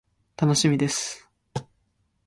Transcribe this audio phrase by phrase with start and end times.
[0.35, 1.29] 楽しみです。